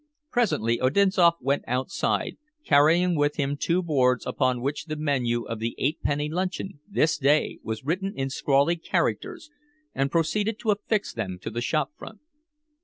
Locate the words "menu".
4.95-5.43